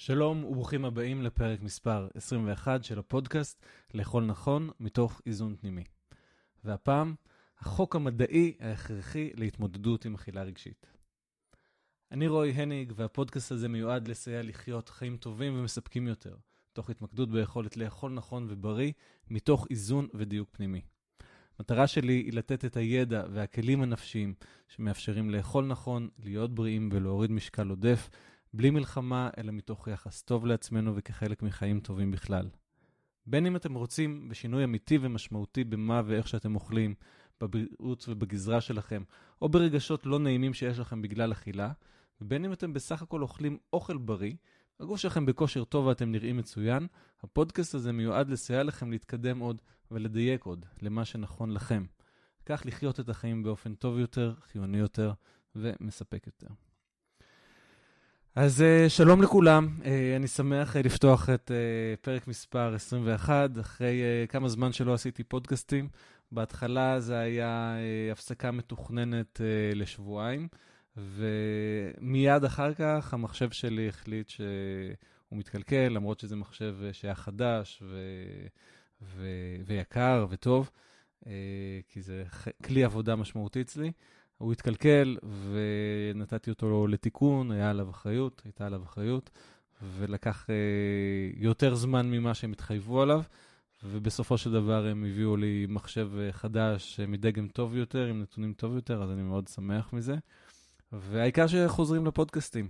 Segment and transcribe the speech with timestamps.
[0.00, 5.84] שלום וברוכים הבאים לפרק מספר 21 של הפודקאסט לאכול נכון מתוך איזון פנימי.
[6.64, 7.14] והפעם,
[7.58, 10.86] החוק המדעי ההכרחי להתמודדות עם אכילה רגשית.
[12.12, 16.36] אני רועי הניג, והפודקאסט הזה מיועד לסייע לחיות חיים טובים ומספקים יותר,
[16.72, 18.92] תוך התמקדות ביכולת לאכול נכון ובריא,
[19.30, 20.80] מתוך איזון ודיוק פנימי.
[21.60, 24.34] מטרה שלי היא לתת את הידע והכלים הנפשיים
[24.68, 28.10] שמאפשרים לאכול נכון, להיות בריאים ולהוריד משקל עודף,
[28.54, 32.48] בלי מלחמה, אלא מתוך יחס טוב לעצמנו וכחלק מחיים טובים בכלל.
[33.26, 36.94] בין אם אתם רוצים בשינוי אמיתי ומשמעותי במה ואיך שאתם אוכלים,
[37.40, 39.02] בבריאות ובגזרה שלכם,
[39.42, 41.72] או ברגשות לא נעימים שיש לכם בגלל אכילה,
[42.20, 44.34] ובין אם אתם בסך הכל אוכלים אוכל בריא,
[44.80, 46.86] הגוף שלכם בכושר טוב ואתם נראים מצוין,
[47.22, 51.84] הפודקאסט הזה מיועד לסייע לכם להתקדם עוד ולדייק עוד למה שנכון לכם.
[52.46, 55.12] כך לחיות את החיים באופן טוב יותר, חיוני יותר
[55.56, 56.67] ומספק יותר.
[58.40, 61.50] אז uh, שלום לכולם, uh, אני שמח uh, לפתוח את
[62.00, 65.88] פרק מספר 21, אחרי כמה זמן שלא עשיתי פודקאסטים.
[66.32, 67.76] בהתחלה זה היה
[68.12, 69.40] הפסקה מתוכננת
[69.74, 70.48] לשבועיים,
[70.96, 74.44] ומיד אחר כך המחשב שלי החליט שהוא
[75.32, 77.96] מתקלקל, למרות שזה מחשב שהיה חדש ו...
[79.02, 79.26] ו...
[79.66, 80.70] ויקר וטוב,
[81.88, 82.24] כי זה
[82.64, 83.92] כלי עבודה משמעותי אצלי.
[84.38, 85.16] הוא התקלקל
[85.52, 89.30] ונתתי אותו לתיקון, היה עליו אחריות, הייתה עליו אחריות,
[89.82, 90.54] ולקח אה,
[91.36, 93.22] יותר זמן ממה שהם התחייבו עליו,
[93.84, 98.52] ובסופו של דבר הם הביאו לי מחשב אה, חדש אה, מדגם טוב יותר, עם נתונים
[98.52, 100.16] טוב יותר, אז אני מאוד שמח מזה.
[100.92, 102.68] והעיקר שחוזרים לפודקאסטים.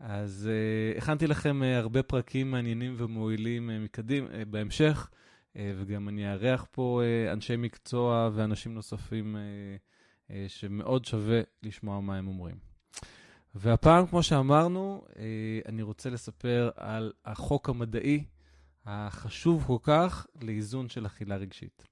[0.00, 5.10] אז אה, הכנתי לכם אה, הרבה פרקים מעניינים ומועילים אה, מקדים, אה, בהמשך,
[5.56, 9.36] אה, וגם אני אארח פה אה, אנשי מקצוע ואנשים נוספים.
[9.36, 9.40] אה,
[10.48, 12.56] שמאוד שווה לשמוע מה הם אומרים.
[13.54, 15.24] והפעם, כמו שאמרנו, אה,
[15.66, 18.24] אני רוצה לספר על החוק המדעי
[18.86, 21.84] החשוב כל כך לאיזון של אכילה רגשית.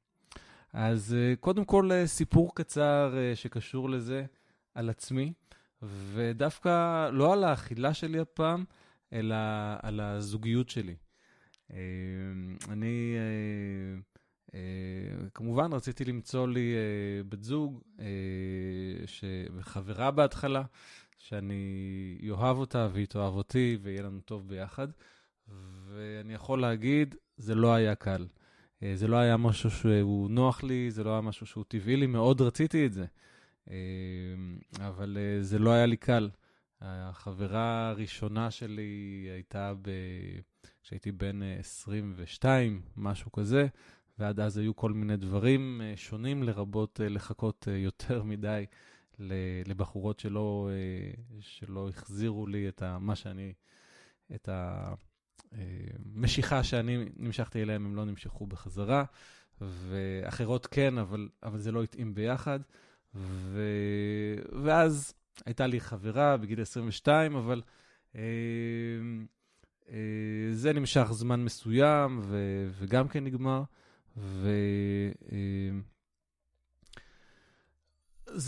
[0.73, 4.25] אז אה, קודם כל, סיפור קצר שקשור לזה
[4.75, 5.33] על עצמי,
[5.83, 8.65] ודווקא לא על האכילה שלי הפעם,
[9.13, 9.37] אלא
[9.83, 10.97] על הזוגיות שלי.
[12.69, 13.15] אני
[14.51, 14.53] Uh,
[15.35, 18.03] כמובן, רציתי למצוא לי uh, בת זוג, uh,
[19.07, 19.25] ש...
[19.55, 20.63] וחברה בהתחלה,
[21.19, 24.89] שאני אוהב אותה והיא תאהב אותי ויהיה לנו טוב ביחד.
[25.89, 28.27] ואני יכול להגיד, זה לא היה קל.
[28.27, 32.07] Uh, זה לא היה משהו שהוא נוח לי, זה לא היה משהו שהוא טבעי לי,
[32.07, 33.05] מאוד רציתי את זה.
[33.69, 33.73] Uh,
[34.81, 36.31] אבל uh, זה לא היה לי קל.
[36.81, 39.91] החברה הראשונה שלי הייתה ב...
[40.83, 43.67] כשהייתי בן 22, משהו כזה.
[44.21, 48.67] ועד אז היו כל מיני דברים אה, שונים, לרבות אה, לחכות אה, יותר מדי
[49.67, 50.71] לבחורות שלא,
[51.41, 53.53] שלא החזירו לי את מה שאני,
[54.35, 54.49] את
[55.53, 59.05] המשיכה שאני נמשכתי אליהם, הם לא נמשכו בחזרה,
[59.61, 62.61] ואחרות כן, אבל, אבל זה לא התאים ביחד.
[63.15, 63.63] ו...
[64.63, 65.15] ואז
[65.47, 67.63] הייתה לי חברה בגיל 22, אבל
[68.17, 68.21] אה,
[69.91, 69.97] אה,
[70.53, 72.67] זה נמשך זמן מסוים, ו...
[72.79, 73.63] וגם כן נגמר.
[74.17, 74.53] וזה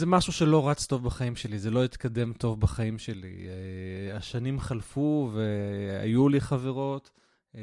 [0.05, 3.47] אה, משהו שלא רץ טוב בחיים שלי, זה לא התקדם טוב בחיים שלי.
[3.49, 7.11] אה, השנים חלפו והיו לי חברות,
[7.55, 7.61] אה,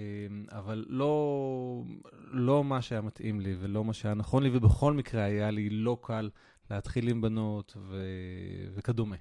[0.52, 1.84] אבל לא,
[2.32, 5.98] לא מה שהיה מתאים לי ולא מה שהיה נכון לי, ובכל מקרה היה לי לא
[6.02, 6.30] קל
[6.72, 8.04] להתחיל עם בנות ו...
[8.76, 9.16] וכדומה.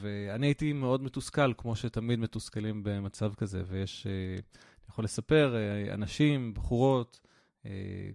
[0.00, 5.56] ואני הייתי מאוד מתוסכל, כמו שתמיד מתוסכלים במצב כזה, ויש, אני יכול לספר,
[5.94, 7.31] אנשים, בחורות, אה,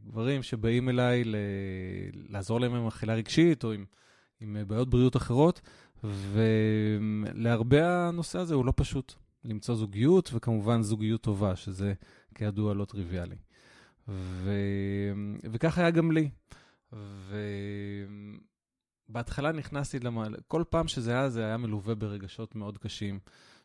[0.05, 1.35] גברים שבאים אליי ל...
[2.29, 3.85] לעזור להם עם אכילה רגשית או עם,
[4.39, 5.61] עם בעיות בריאות אחרות,
[6.03, 9.13] ולהרבה הנושא הזה הוא לא פשוט.
[9.43, 11.93] למצוא זוגיות, וכמובן זוגיות טובה, שזה
[12.35, 13.35] כידוע לא טריוויאלי.
[14.07, 14.51] ו...
[15.51, 16.29] וכך היה גם לי.
[19.09, 23.19] ובהתחלה נכנסתי למעלה, כל פעם שזה היה, זה היה מלווה ברגשות מאוד קשים.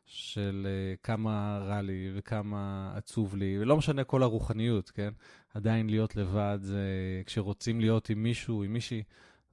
[0.07, 5.11] של uh, כמה רע לי וכמה עצוב לי, ולא משנה כל הרוחניות, כן?
[5.55, 6.87] עדיין להיות לבד, זה,
[7.27, 9.03] כשרוצים להיות עם מישהו, עם מישהי,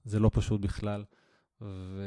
[0.06, 1.04] זה לא פשוט בכלל.
[1.62, 2.04] ו...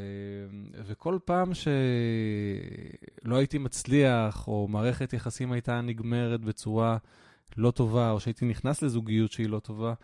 [0.85, 6.97] וכל פעם שלא הייתי מצליח, או מערכת יחסים הייתה נגמרת בצורה
[7.57, 9.95] לא טובה, או שהייתי נכנס לזוגיות שהיא לא טובה,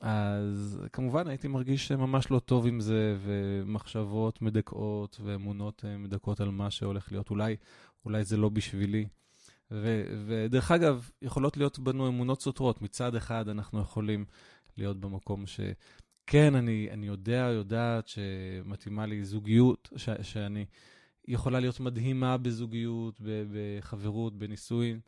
[0.00, 6.50] אז כמובן הייתי מרגיש ממש לא טוב עם זה, ומחשבות מדכאות ואמונות אה, מדכאות על
[6.50, 7.30] מה שהולך להיות.
[7.30, 7.56] אולי,
[8.04, 9.06] אולי זה לא בשבילי.
[9.70, 12.82] ו, ודרך אגב, יכולות להיות בנו אמונות סותרות.
[12.82, 14.24] מצד אחד, אנחנו יכולים
[14.76, 20.66] להיות במקום שכן, אני, אני יודע, יודעת שמתאימה לי זוגיות, ש, שאני
[21.28, 25.00] יכולה להיות מדהימה בזוגיות, בחברות, בנישואין,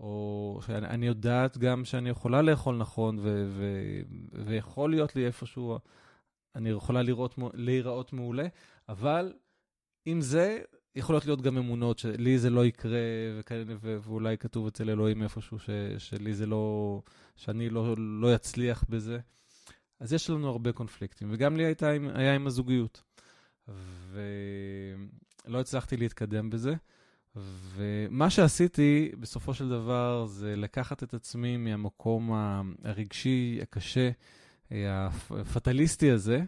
[0.00, 4.00] או שאני יודעת גם שאני יכולה לאכול נכון, ו- ו-
[4.44, 5.78] ויכול להיות לי איפשהו,
[6.54, 8.46] אני יכולה לראות, להיראות מעולה,
[8.88, 9.32] אבל
[10.04, 10.58] עם זה,
[10.94, 12.98] יכולות להיות גם אמונות שלי זה לא יקרה,
[13.38, 17.02] וכאלה, ואולי כתוב אצל אלוהים איפשהו ש, שלי זה לא,
[17.36, 19.18] שאני לא, לא אצליח בזה.
[20.00, 23.02] אז יש לנו הרבה קונפליקטים, וגם לי הייתה, היה עם הזוגיות.
[25.48, 26.74] ולא הצלחתי להתקדם בזה.
[27.74, 32.32] ומה שעשיתי בסופו של דבר זה לקחת את עצמי מהמקום
[32.84, 34.10] הרגשי, הקשה,
[35.30, 36.40] הפטליסטי הזה,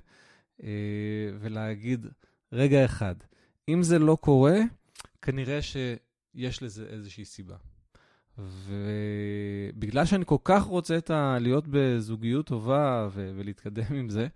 [1.41, 2.07] ולהגיד,
[2.53, 3.15] רגע אחד,
[3.69, 4.59] אם זה לא קורה,
[5.23, 7.57] כנראה שיש לזה איזושהי סיבה.
[8.39, 11.39] ובגלל שאני כל כך רוצה את ה...
[11.41, 13.33] להיות בזוגיות טובה ו...
[13.37, 14.29] ולהתקדם עם זה,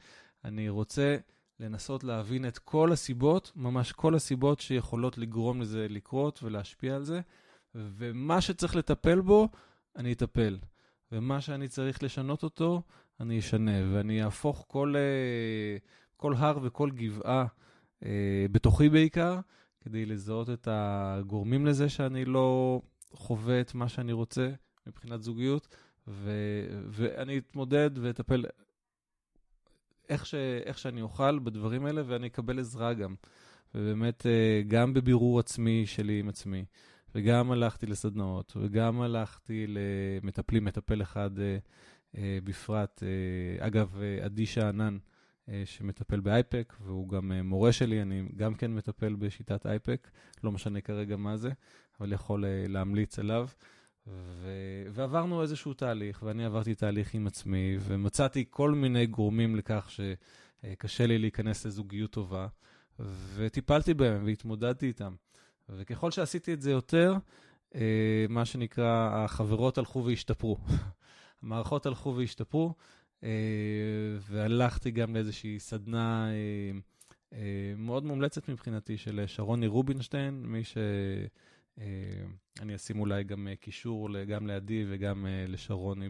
[0.45, 1.17] אני רוצה
[1.61, 7.21] לנסות להבין את כל הסיבות, ממש כל הסיבות שיכולות לגרום לזה לקרות ולהשפיע על זה,
[7.75, 9.49] ומה שצריך לטפל בו,
[9.97, 10.59] אני אטפל.
[11.12, 12.83] ומה שאני צריך לשנות אותו,
[13.21, 15.77] אני אשנה, ואני אהפוך כל, אה,
[16.17, 17.47] כל הר וכל גבעה,
[18.05, 19.41] אה, בתוכי בעיקר,
[19.81, 22.81] כדי לזהות את הגורמים לזה שאני לא
[23.12, 24.51] חווה את מה שאני רוצה
[24.87, 25.69] מבחינת זוגיות,
[26.09, 26.31] ו,
[26.89, 28.45] ואני אתמודד ואטפל
[30.09, 30.35] איך, ש,
[30.65, 33.15] איך שאני אוכל בדברים האלה, ואני אקבל עזרה גם.
[33.75, 36.65] ובאמת, אה, גם בבירור עצמי שלי עם עצמי,
[37.15, 41.59] וגם הלכתי לסדנאות, וגם הלכתי למטפלים, מטפל אחד אה,
[42.17, 43.03] אה, בפרט.
[43.59, 44.99] אגב, עדי שאנן,
[45.65, 50.11] שמטפל באייפק, והוא גם מורה שלי, אני גם כן מטפל בשיטת אייפק,
[50.45, 51.51] לא משנה כרגע מה זה,
[52.01, 53.49] אבל יכול להמליץ עליו.
[54.06, 54.49] ו...
[54.93, 61.19] ועברנו איזשהו תהליך, ואני עברתי תהליך עם עצמי, ומצאתי כל מיני גורמים לכך שקשה לי
[61.19, 62.47] להיכנס לזוגיות טובה,
[63.35, 65.15] וטיפלתי בהם והתמודדתי איתם.
[65.69, 67.15] וככל שעשיתי את זה יותר,
[67.75, 70.59] אה, מה שנקרא, החברות הלכו והשתפרו.
[71.43, 72.75] המערכות הלכו והשתפרו,
[73.25, 73.29] אה,
[74.21, 76.29] והלכתי גם לאיזושהי סדנה
[77.33, 77.39] אה,
[77.77, 80.77] מאוד מומלצת מבחינתי של שרוני רובינשטיין, מי ש...
[81.81, 81.85] אה,
[82.61, 86.09] אני אשים אולי גם אה, קישור גם לעדי וגם אה, לשרוני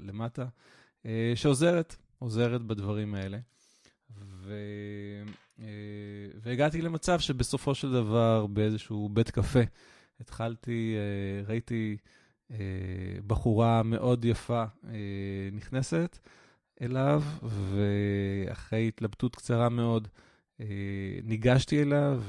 [0.00, 0.46] למטה,
[1.34, 3.38] שעוזרת, עוזרת בדברים האלה.
[4.16, 4.54] ו...
[6.42, 9.60] והגעתי למצב שבסופו של דבר באיזשהו בית קפה
[10.20, 10.96] התחלתי,
[11.46, 11.96] ראיתי
[13.26, 14.64] בחורה מאוד יפה
[15.52, 16.18] נכנסת
[16.82, 20.08] אליו, ואחרי התלבטות קצרה מאוד
[21.22, 22.22] ניגשתי אליו,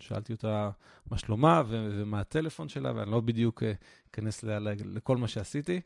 [0.00, 0.70] שאלתי אותה
[1.10, 3.72] מה שלומה ומה הטלפון שלה, ואני לא בדיוק אה,
[4.10, 4.44] אכנס
[4.84, 5.80] לכל מה שעשיתי,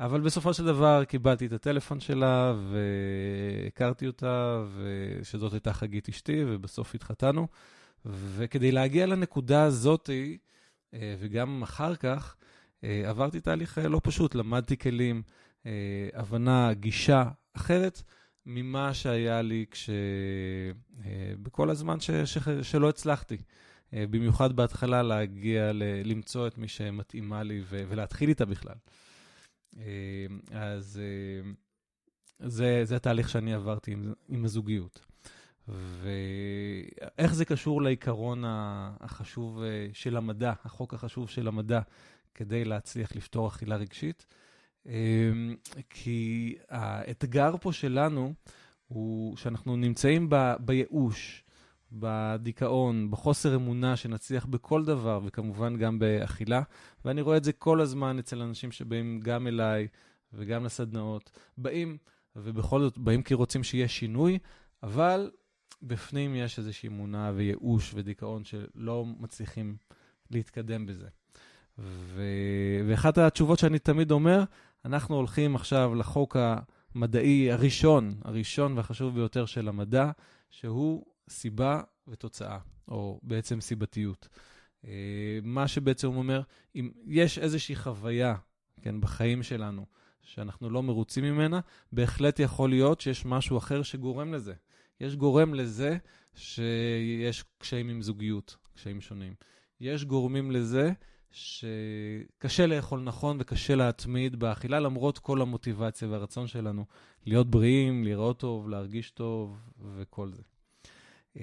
[0.00, 4.64] אבל בסופו של דבר קיבלתי את הטלפון שלה והכרתי אותה,
[5.22, 7.46] שזאת הייתה חגית אשתי, ובסוף התחתנו.
[8.04, 10.10] וכדי להגיע לנקודה הזאת,
[10.94, 12.36] אה, וגם אחר כך,
[12.84, 15.22] אה, עברתי תהליך לא פשוט, למדתי כלים,
[16.14, 17.24] הבנה, גישה
[17.54, 18.02] אחרת.
[18.50, 19.90] ממה שהיה לי כש...
[21.04, 22.10] אה, בכל הזמן ש...
[22.10, 22.38] ש...
[22.62, 23.36] שלא הצלחתי.
[23.94, 25.82] אה, במיוחד בהתחלה להגיע ל...
[26.04, 27.84] למצוא את מי שמתאימה לי ו...
[27.88, 28.74] ולהתחיל איתה בכלל.
[29.78, 31.00] אה, אז
[32.38, 35.06] זה, זה התהליך שאני עברתי עם, עם הזוגיות.
[35.68, 39.62] ואיך זה קשור לעיקרון החשוב
[39.92, 41.80] של המדע, החוק החשוב של המדע,
[42.34, 44.26] כדי להצליח לפתור אכילה רגשית?
[44.88, 45.56] אמ,
[45.90, 48.34] כי האתגר פה שלנו
[48.88, 51.44] הוא שאנחנו נמצאים ב, בייאוש,
[51.92, 56.62] בדיכאון, בחוסר אמונה שנצליח בכל דבר, וכמובן גם באכילה.
[57.04, 59.88] ואני רואה את זה כל הזמן אצל אנשים שבאים גם אליי
[60.32, 61.30] וגם לסדנאות.
[61.58, 61.96] באים,
[62.36, 64.38] ובכל זאת באים כי רוצים שיהיה שינוי,
[64.82, 65.30] אבל
[65.82, 69.76] בפנים יש איזושהי אמונה וייאוש ודיכאון שלא מצליחים
[70.30, 71.08] להתקדם בזה.
[71.78, 72.22] ו...
[72.88, 74.44] ואחת התשובות שאני תמיד אומר,
[74.88, 76.36] אנחנו הולכים עכשיו לחוק
[76.94, 80.10] המדעי הראשון, הראשון והחשוב ביותר של המדע,
[80.50, 84.28] שהוא סיבה ותוצאה, או בעצם סיבתיות.
[84.84, 86.42] אה, מה שבעצם אומר,
[86.76, 88.34] אם יש איזושהי חוויה,
[88.82, 89.86] כן, בחיים שלנו,
[90.22, 91.60] שאנחנו לא מרוצים ממנה,
[91.92, 94.54] בהחלט יכול להיות שיש משהו אחר שגורם לזה.
[95.00, 95.96] יש גורם לזה
[96.34, 99.34] שיש קשיים עם זוגיות, קשיים שונים.
[99.80, 100.92] יש גורמים לזה
[101.30, 106.84] שקשה לאכול נכון וקשה להתמיד באכילה, למרות כל המוטיבציה והרצון שלנו
[107.26, 109.58] להיות בריאים, לראות טוב, להרגיש טוב
[109.94, 110.42] וכל זה.
[111.36, 111.42] אמ,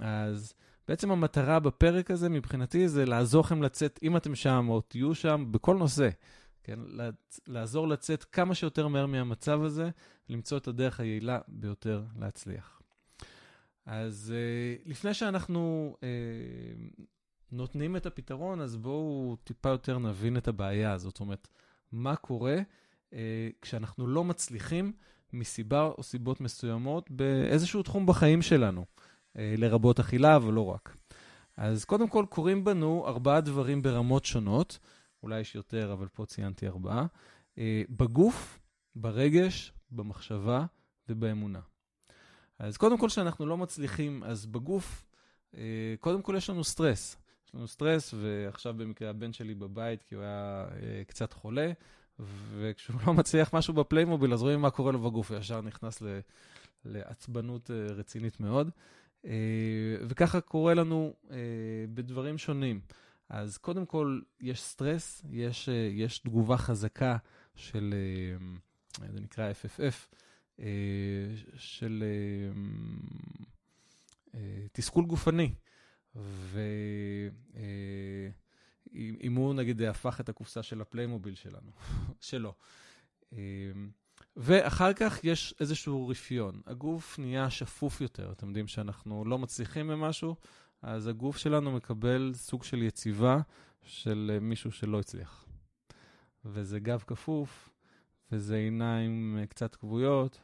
[0.00, 0.54] אז
[0.88, 5.46] בעצם המטרה בפרק הזה מבחינתי זה לעזור לכם לצאת, אם אתם שם או תהיו שם,
[5.50, 6.08] בכל נושא,
[6.62, 6.78] כן?
[7.46, 9.90] לעזור לצאת כמה שיותר מהר מהמצב הזה,
[10.28, 12.80] למצוא את הדרך היעילה ביותר להצליח.
[13.86, 17.02] אז uh, לפני שאנחנו uh,
[17.54, 21.12] נותנים את הפתרון, אז בואו טיפה יותר נבין את הבעיה הזאת.
[21.12, 21.48] זאת אומרת,
[21.92, 22.56] מה קורה
[23.10, 23.16] uh,
[23.62, 24.92] כשאנחנו לא מצליחים
[25.32, 30.96] מסיבה או סיבות מסוימות באיזשהו תחום בחיים שלנו, uh, לרבות אכילה, אבל לא רק.
[31.56, 34.78] אז קודם כל, קורים בנו ארבעה דברים ברמות שונות,
[35.22, 37.06] אולי יש יותר, אבל פה ציינתי ארבעה,
[37.54, 37.58] uh,
[37.90, 38.60] בגוף,
[38.96, 40.66] ברגש, במחשבה
[41.08, 41.60] ובאמונה.
[42.58, 45.04] אז קודם כל, כשאנחנו לא מצליחים, אז בגוף,
[45.56, 47.16] אה, קודם כל יש לנו סטרס.
[47.54, 51.72] יש לנו סטרס, ועכשיו במקרה הבן שלי בבית, כי הוא היה אה, קצת חולה,
[52.58, 56.02] וכשהוא לא מצליח משהו ב Playmobil, אז רואים מה קורה לו בגוף, הוא ישר נכנס
[56.84, 58.70] לעצבנות אה, רצינית מאוד.
[60.08, 61.14] וככה קורה לנו
[61.94, 62.80] בדברים שונים.
[63.28, 67.16] אז קודם כל, יש סטרס, יש, יש תגובה חזקה
[67.56, 67.94] של,
[69.12, 70.14] זה נקרא FFF,
[70.60, 70.66] אה,
[71.56, 72.60] של אה,
[74.34, 75.54] אה, תסכול גופני.
[78.92, 81.70] ואם הוא נגיד הפך את הקופסה של ה Playmobil שלנו,
[82.20, 82.54] שלו.
[84.36, 86.60] ואחר כך יש איזשהו רפיון.
[86.66, 88.32] הגוף נהיה שפוף יותר.
[88.32, 90.36] אתם יודעים שאנחנו לא מצליחים במשהו,
[90.82, 93.40] אז הגוף שלנו מקבל סוג של יציבה
[93.82, 95.46] של מישהו שלא הצליח.
[96.44, 97.70] וזה גב כפוף,
[98.32, 100.40] וזה עיניים אה, קצת כבויות,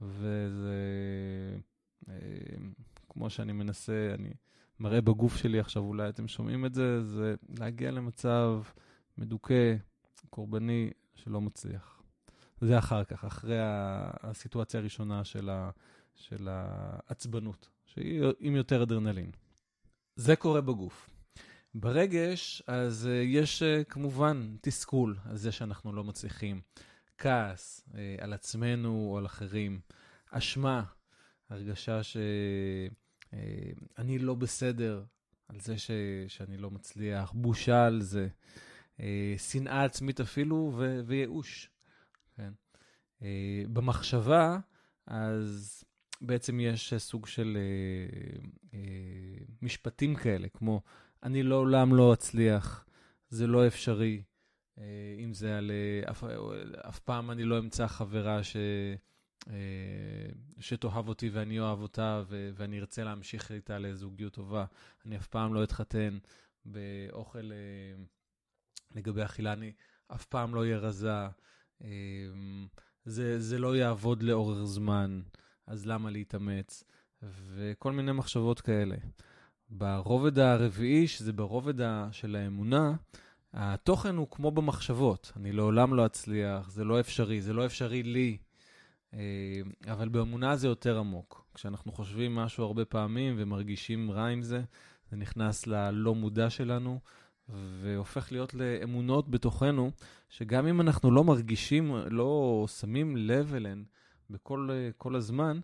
[0.00, 0.76] וזה,
[2.08, 2.14] אה,
[3.08, 4.30] כמו שאני מנסה, אני
[4.80, 8.62] מראה בגוף שלי עכשיו, אולי אתם שומעים את זה, זה להגיע למצב
[9.18, 9.74] מדוכא,
[10.30, 12.02] קורבני, שלא מצליח.
[12.60, 13.56] זה אחר כך, אחרי
[14.22, 15.70] הסיטואציה הראשונה של, ה,
[16.14, 19.30] של העצבנות, שהיא עם יותר אדרנלין.
[20.16, 21.10] זה קורה בגוף.
[21.74, 26.60] ברגש, אז uh, יש uh, כמובן תסכול על זה שאנחנו לא מצליחים.
[27.18, 29.80] כעס אה, על עצמנו או על אחרים,
[30.30, 30.82] אשמה,
[31.50, 32.90] הרגשה שאני
[33.34, 33.70] אה,
[34.18, 35.04] לא בסדר
[35.48, 35.90] על זה ש,
[36.28, 38.28] שאני לא מצליח, בושה על זה,
[39.00, 41.70] אה, שנאה עצמית אפילו ו, וייאוש.
[42.36, 42.52] כן?
[43.22, 44.58] אה, במחשבה,
[45.06, 45.84] אז
[46.20, 47.58] בעצם יש סוג של
[49.62, 50.82] משפטים כאלה, כמו
[51.22, 52.86] אני לעולם לא אצליח,
[53.28, 54.22] זה לא אפשרי,
[55.24, 55.70] אם זה על
[56.10, 56.24] אף,
[56.88, 58.56] אף פעם אני לא אמצא חברה ש,
[60.60, 64.64] שתאהב אותי ואני אוהב אותה ואני ארצה להמשיך איתה לזוגיות טובה.
[65.06, 66.18] אני אף פעם לא אתחתן
[66.64, 67.50] באוכל
[68.94, 69.72] לגבי אכילה, אני
[70.08, 71.28] אף פעם לא אהיה רזה.
[73.04, 75.20] זה, זה לא יעבוד לאורך זמן,
[75.66, 76.84] אז למה להתאמץ?
[77.22, 78.96] וכל מיני מחשבות כאלה.
[79.70, 81.74] ברובד הרביעי, שזה ברובד
[82.12, 82.94] של האמונה,
[83.52, 88.36] התוכן הוא כמו במחשבות, אני לעולם לא אצליח, זה לא אפשרי, זה לא אפשרי לי,
[88.36, 88.49] אה,
[89.86, 91.44] אבל באמונה זה יותר עמוק.
[91.54, 94.62] כשאנחנו חושבים משהו הרבה פעמים ומרגישים רע עם זה,
[95.10, 97.00] זה נכנס ללא מודע שלנו,
[97.82, 99.90] והופך להיות לאמונות בתוכנו,
[100.28, 103.84] שגם אם אנחנו לא מרגישים, לא שמים לב אליהן
[104.30, 105.60] בכל הזמן,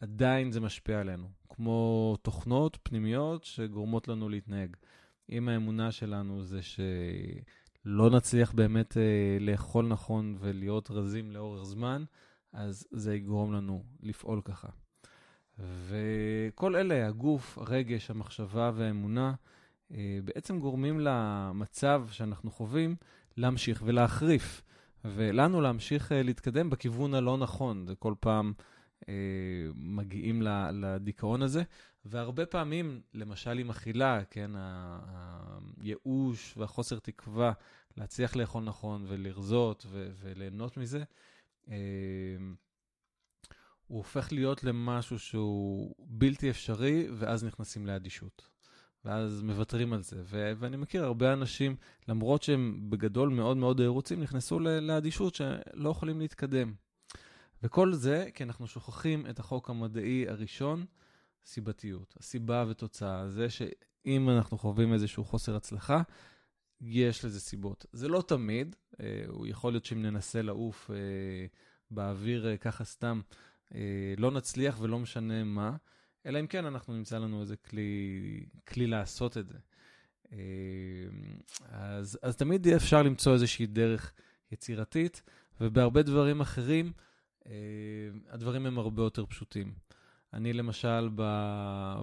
[0.00, 4.76] עדיין זה משפיע עלינו, כמו תוכנות פנימיות שגורמות לנו להתנהג.
[5.30, 12.04] אם האמונה שלנו זה שלא נצליח באמת אה, לאכול נכון ולהיות רזים לאורך זמן,
[12.56, 14.68] אז זה יגרום לנו לפעול ככה.
[15.58, 19.34] וכל אלה, הגוף, הרגש, המחשבה והאמונה,
[19.92, 22.96] אה, בעצם גורמים למצב שאנחנו חווים
[23.36, 24.62] להמשיך ולהחריף,
[25.04, 27.86] ולנו להמשיך אה, להתקדם בכיוון הלא נכון.
[27.86, 28.52] זה כל פעם
[29.08, 29.14] אה,
[29.74, 31.62] מגיעים לדיכאון הזה,
[32.04, 34.50] והרבה פעמים, למשל עם אכילה, כן,
[35.80, 37.52] הייאוש והחוסר תקווה
[37.96, 41.04] להצליח לאכול נכון ולרזות וליהנות מזה,
[43.86, 48.48] הוא הופך להיות למשהו שהוא בלתי אפשרי, ואז נכנסים לאדישות.
[49.04, 50.16] ואז מוותרים על זה.
[50.24, 51.76] ו- ואני מכיר הרבה אנשים,
[52.08, 56.74] למרות שהם בגדול מאוד מאוד רוצים, נכנסו לאדישות שלא יכולים להתקדם.
[57.62, 60.84] וכל זה כי אנחנו שוכחים את החוק המדעי הראשון,
[61.46, 62.14] סיבתיות.
[62.20, 63.28] הסיבה ותוצאה.
[63.28, 66.02] זה שאם אנחנו חווים איזשהו חוסר הצלחה,
[66.80, 67.86] יש לזה סיבות.
[67.92, 70.96] זה לא תמיד, אה, הוא יכול להיות שאם ננסה לעוף אה,
[71.90, 73.20] באוויר אה, ככה סתם,
[74.16, 75.76] לא נצליח ולא משנה מה,
[76.26, 79.58] אלא אם כן אנחנו נמצא לנו איזה כלי, כלי לעשות את זה.
[81.68, 84.12] אז, אז תמיד אפשר למצוא איזושהי דרך
[84.52, 85.22] יצירתית,
[85.60, 86.92] ובהרבה דברים אחרים,
[88.28, 89.74] הדברים הם הרבה יותר פשוטים.
[90.36, 91.08] אני למשל,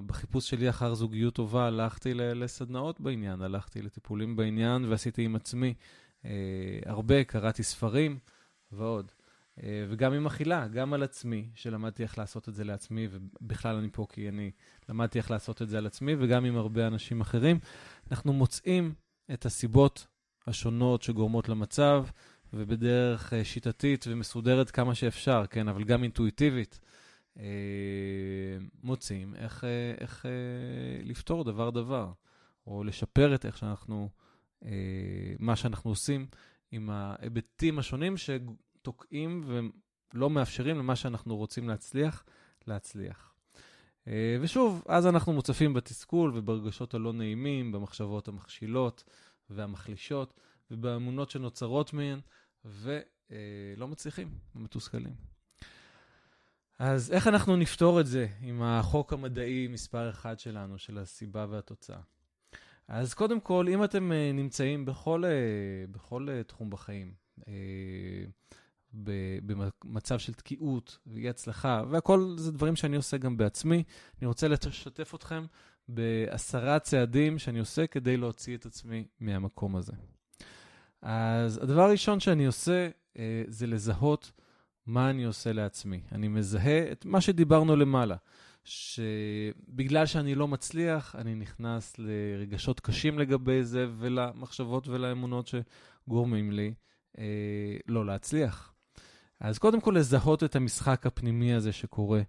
[0.06, 5.74] בחיפוש שלי אחר זוגיות טובה, הלכתי לסדנאות בעניין, הלכתי לטיפולים בעניין ועשיתי עם עצמי
[6.26, 6.32] אה,
[6.86, 8.20] הרבה, קראתי ספרים
[8.72, 9.12] ועוד.
[9.64, 13.90] אה, וגם עם אכילה, גם על עצמי, שלמדתי איך לעשות את זה לעצמי, ובכלל אני
[13.92, 14.52] פה כי אני
[14.90, 17.60] למדתי איך לעשות את זה על עצמי, וגם עם הרבה אנשים אחרים.
[18.12, 18.94] אנחנו מוצאים
[19.34, 20.08] את הסיבות
[20.48, 22.06] השונות שגורמות למצב,
[22.54, 26.80] ובדרך אה, שיטתית ומסודרת כמה שאפשר, כן, אבל גם אינטואיטיבית,
[28.84, 29.64] מוצאים איך,
[29.98, 30.26] איך
[31.04, 32.12] לפתור דבר-דבר,
[32.68, 34.10] או לשפר את איך שאנחנו,
[35.40, 36.28] מה שאנחנו עושים
[36.72, 38.16] עם ההיבטים השונים
[38.82, 42.24] תוקעים ולא מאפשרים למה שאנחנו רוצים להצליח,
[42.68, 43.34] להצליח.
[44.08, 49.04] אה, ושוב, אז אנחנו מוצפים בתסכול וברגשות הלא נעימים, במחשבות המכשילות
[49.50, 50.34] והמחלישות,
[50.72, 52.20] ובאמונות שנוצרות מהן,
[52.66, 55.33] ולא מצליחים, מתוסכלים.
[56.86, 62.00] אז איך אנחנו נפתור את זה עם החוק המדעי מספר אחד שלנו, של הסיבה והתוצאה?
[62.88, 65.32] אז קודם כל, אם אתם אה, נמצאים בכל, אה,
[65.92, 67.14] בכל תחום בחיים,
[69.84, 73.84] במצב של תקיעות ואי הצלחה, והכל זה דברים שאני עושה גם בעצמי.
[74.22, 75.46] אני רוצה לשתף אתכם
[75.88, 79.94] בעשרה צעדים שאני עושה כדי להוציא את עצמי מהמקום הזה.
[81.02, 84.32] אז הדבר הראשון שאני עושה אה, זה לזהות
[84.86, 86.02] מה אני עושה לעצמי.
[86.12, 88.16] אני מזהה את מה שדיברנו למעלה,
[88.64, 96.74] שבגלל שאני לא מצליח, אני נכנס לרגשות קשים לגבי זה ולמחשבות ולאמונות שגורמים לי
[97.18, 98.74] אה, לא להצליח.
[99.40, 102.22] אז קודם כל לזהות את המשחק הפנימי הזה שקורה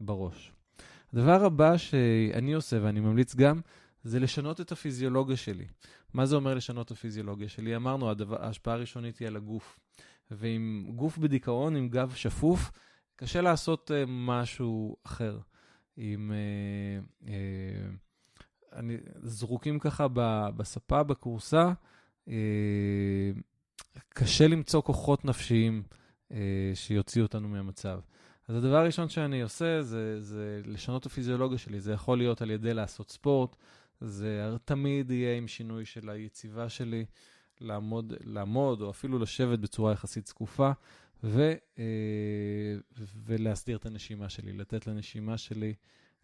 [0.00, 0.52] בראש.
[1.12, 3.60] הדבר הבא שאני עושה, ואני ממליץ גם,
[4.04, 5.66] זה לשנות את הפיזיולוגיה שלי.
[6.14, 7.76] מה זה אומר לשנות את הפיזיולוגיה שלי?
[7.76, 9.80] אמרנו, הדבר, ההשפעה הראשונית היא על הגוף.
[10.30, 12.70] ועם גוף בדיכאון, עם גב שפוף,
[13.16, 15.38] קשה לעשות uh, משהו אחר.
[15.96, 16.32] עם...
[17.22, 17.28] Uh, uh,
[18.72, 21.72] אני, זרוקים ככה ב, בספה, בכורסה,
[22.28, 22.30] uh,
[24.08, 25.82] קשה למצוא כוחות נפשיים
[26.32, 28.00] אה, שיוציאו אותנו מהמצב.
[28.48, 31.80] אז הדבר הראשון שאני עושה זה, זה לשנות את הפיזיולוגיה שלי.
[31.80, 33.56] זה יכול להיות על ידי לעשות ספורט,
[34.00, 37.04] זה תמיד יהיה עם שינוי של היציבה שלי,
[37.60, 40.72] לעמוד, לעמוד או אפילו לשבת בצורה יחסית זקופה,
[41.24, 41.84] ו, אה,
[43.24, 45.74] ולהסדיר את הנשימה שלי, לתת לנשימה שלי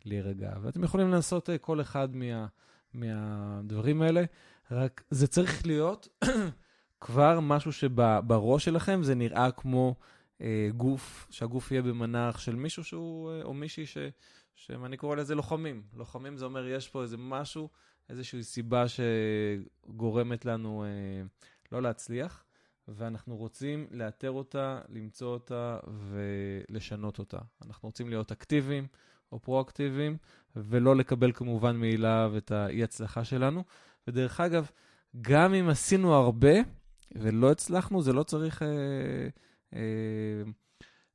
[0.05, 0.53] להירגע.
[0.63, 2.47] ואתם יכולים לעשות אה, כל אחד מה,
[2.95, 4.25] מהדברים האלה,
[4.71, 6.09] רק זה צריך להיות
[7.01, 9.95] כבר משהו שבראש שלכם זה נראה כמו
[10.41, 13.99] אה, גוף, שהגוף יהיה במנח של מישהו שהוא, או מישהי ש,
[14.57, 15.83] שאני קורא לזה לוחמים.
[15.95, 17.69] לוחמים זה אומר, יש פה איזה משהו,
[18.11, 21.23] איזושהי סיבה שגורמת לנו אה,
[21.73, 22.45] לא להצליח,
[22.89, 25.79] ואנחנו רוצים לאתר אותה, למצוא אותה
[26.11, 27.39] ולשנות אותה.
[27.67, 28.87] אנחנו רוצים להיות אקטיביים
[29.33, 30.17] או פרואקטיביים,
[30.57, 33.65] ולא לקבל כמובן מאליו את האי-הצלחה שלנו.
[34.09, 34.71] ודרך אגב,
[35.21, 36.53] גם אם עשינו הרבה,
[37.15, 38.63] ולא הצלחנו, זה לא צריך...
[38.63, 38.69] אה,
[39.75, 40.43] אה,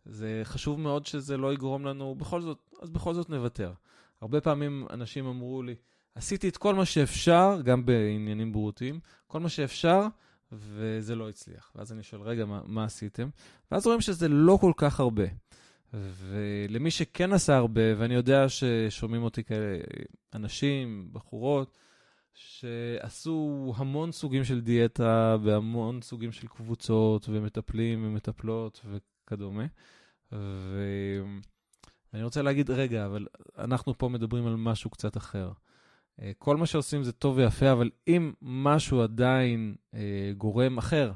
[0.06, 3.74] זה חשוב מאוד שזה לא יגרום לנו, בכל זאת, אז בכל זאת נוותר.
[4.22, 5.76] הרבה פעמים אנשים אמרו לי,
[6.16, 10.08] עשיתי את כל מה שאפשר, גם בעניינים בריאותיים, כל מה שאפשר,
[10.52, 11.72] וזה לא הצליח.
[11.76, 13.30] ואז אני שואל, רגע, מה, מה עשיתם?
[13.72, 15.24] ואז רואים שזה לא כל כך הרבה.
[15.94, 19.78] ולמי שכן עשה הרבה, ואני יודע ששומעים אותי כאלה
[20.34, 21.78] אנשים, בחורות,
[22.34, 29.66] שעשו המון סוגים של דיאטה והמון סוגים של קבוצות ומטפלים ומטפלות וכדומה.
[30.32, 35.52] ואני רוצה להגיד, רגע, אבל אנחנו פה מדברים על משהו קצת אחר.
[36.22, 41.12] אה, כל מה שעושים זה טוב ויפה, אבל אם משהו עדיין אה, גורם אחר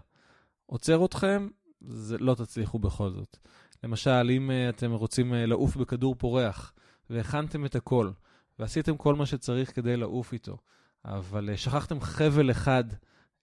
[0.66, 1.48] עוצר אתכם,
[1.82, 3.38] זה לא תצליחו בכל זאת.
[3.84, 6.74] למשל, אם אה, אתם רוצים לעוף בכדור פורח,
[7.10, 8.12] והכנתם את הכל,
[8.60, 10.58] ועשיתם כל מה שצריך כדי לעוף איתו,
[11.06, 12.84] אבל שכחתם חבל אחד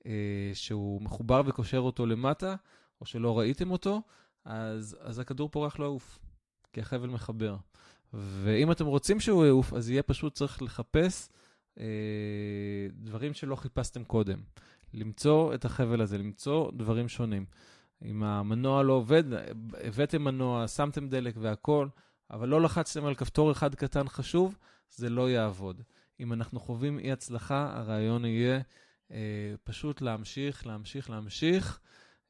[0.07, 2.55] אה, שהוא מחובר וקושר אותו למטה,
[3.01, 4.03] או שלא ראיתם אותו,
[4.45, 6.19] אז, אז הכדור פורח לא יעוף,
[6.73, 7.57] כי החבל מחבר.
[8.13, 11.29] ואם אתם רוצים שהוא יעוף, אז יהיה פשוט צריך לחפש
[12.93, 14.41] דברים שלא חיפשתם קודם.
[14.95, 17.45] למצוא את החבל הזה, למצוא דברים שונים.
[18.05, 19.25] אם המנוע לא עובד,
[19.73, 21.89] הבאתם מנוע, שמתם דלק והכול,
[22.31, 24.59] אבל לא לחצתם על כפתור אחד קטן חשוב,
[24.91, 25.83] זה לא יעבוד.
[26.21, 28.61] אם אנחנו חווים אי הצלחה, הרעיון יהיה
[29.11, 31.81] אה, פשוט להמשיך, להמשיך, להמשיך,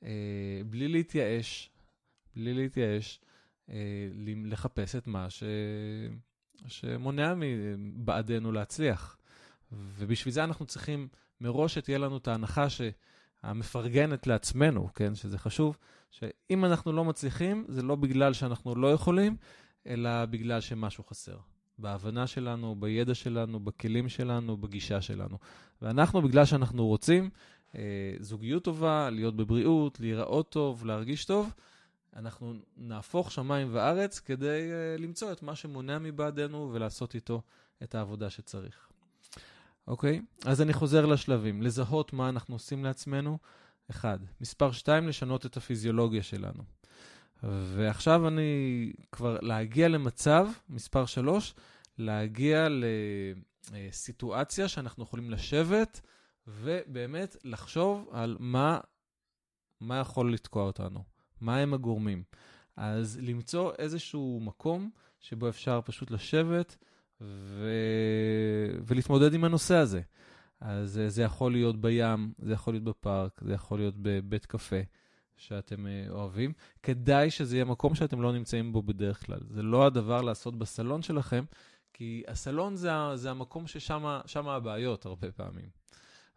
[0.03, 1.71] אה, בלי להתייאש,
[2.37, 3.21] בלי להתייאש,
[3.71, 4.09] אה,
[4.45, 5.43] לחפש את מה ש...
[6.67, 7.35] שמונע
[7.79, 9.19] מבעדנו להצליח.
[9.73, 11.09] ובשביל זה אנחנו צריכים
[11.41, 12.67] מראש שתהיה לנו את ההנחה
[13.43, 15.77] המפרגנת לעצמנו, כן, שזה חשוב,
[16.11, 19.37] שאם אנחנו לא מצליחים, זה לא בגלל שאנחנו לא יכולים,
[19.87, 21.37] אלא בגלל שמשהו חסר.
[21.79, 25.39] בהבנה שלנו, בידע שלנו, בכלים שלנו, בגישה שלנו.
[25.83, 27.31] ואנחנו, בגלל שאנחנו רוצים
[27.75, 31.53] אה, זוגיות טובה, להיות בבריאות, להיראות טוב, להרגיש טוב,
[32.17, 37.43] אנחנו נהפוך שמיים וארץ כדי uh, למצוא את מה שמונע מבעדנו ולעשות איתו
[37.83, 38.89] את העבודה שצריך.
[39.89, 40.21] אוקיי?
[40.45, 41.63] אז אני חוזר לשלבים.
[41.63, 43.39] לזהות מה אנחנו עושים לעצמנו,
[43.91, 44.19] אחד.
[44.41, 46.63] מספר שתיים, לשנות את הפיזיולוגיה שלנו.
[47.43, 51.55] ועכשיו אני כבר להגיע למצב, מספר שלוש,
[51.99, 52.69] להגיע
[53.73, 56.01] לסיטואציה שאנחנו יכולים לשבת
[56.47, 58.81] ובאמת לחשוב על מה,
[59.81, 61.05] מה יכול לתקוע אותנו,
[61.41, 62.23] מה הם הגורמים.
[62.77, 66.77] אז למצוא איזשהו מקום שבו אפשר פשוט לשבת
[67.21, 67.71] ו...
[68.87, 70.01] ולהתמודד עם הנושא הזה.
[70.61, 74.81] אז זה יכול להיות בים, זה יכול להיות בפארק, זה יכול להיות בבית קפה
[75.37, 76.53] שאתם אה, אוהבים.
[76.83, 79.41] כדאי שזה יהיה מקום שאתם לא נמצאים בו בדרך כלל.
[79.51, 81.45] זה לא הדבר לעשות בסלון שלכם,
[81.93, 85.69] כי הסלון זה, זה המקום ששם הבעיות הרבה פעמים.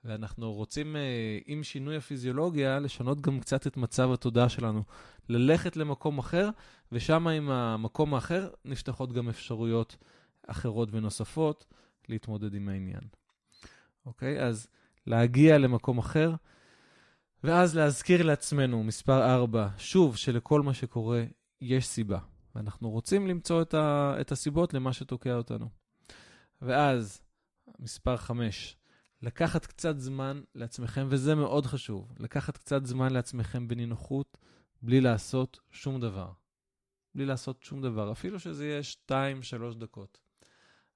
[0.04, 4.84] ואנחנו רוצים, אה, עם שינוי הפיזיולוגיה, לשנות גם קצת את מצב התודעה שלנו.
[5.30, 6.50] ללכת למקום אחר,
[6.92, 9.98] ושם עם המקום האחר נפתחות גם אפשרויות
[10.48, 11.66] אחרות ונוספות
[12.10, 13.02] להתמודד עם העניין.
[14.06, 14.44] אוקיי?
[14.44, 14.68] אז
[15.08, 16.34] להגיע למקום אחר,
[17.44, 21.24] ואז להזכיר לעצמנו, מספר 4, שוב, שלכל מה שקורה
[21.62, 22.20] יש סיבה.
[22.56, 25.70] ואנחנו רוצים למצוא את, ה, את הסיבות למה שתוקע אותנו.
[26.62, 27.22] ואז,
[27.80, 28.78] מספר 5,
[29.22, 34.38] לקחת קצת זמן לעצמכם, וזה מאוד חשוב, לקחת קצת זמן לעצמכם בנינוחות,
[34.82, 36.32] בלי לעשות שום דבר.
[37.16, 39.14] בלי לעשות שום דבר, אפילו שזה יהיה 2-3
[39.80, 40.20] דקות.